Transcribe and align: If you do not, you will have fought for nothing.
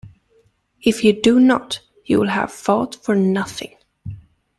If 0.81 1.03
you 1.03 1.13
do 1.13 1.39
not, 1.39 1.81
you 2.05 2.17
will 2.19 2.29
have 2.29 2.51
fought 2.51 2.95
for 3.05 3.15
nothing. 3.15 3.75